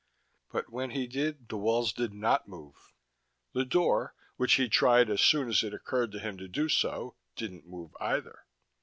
But, 0.51 0.71
when 0.71 0.89
he 0.89 1.05
did, 1.05 1.47
the 1.47 1.57
walls 1.57 1.93
did 1.93 2.11
not 2.11 2.47
move. 2.47 2.91
The 3.53 3.65
door, 3.65 4.15
which 4.35 4.53
he 4.55 4.67
tried 4.67 5.11
as 5.11 5.21
soon 5.21 5.47
as 5.47 5.61
it 5.63 5.75
occurred 5.75 6.11
to 6.13 6.19
him 6.19 6.39
to 6.39 6.47
do 6.47 6.69
so, 6.69 7.13
didn't 7.35 7.67
move 7.67 7.95
either. 7.99 8.47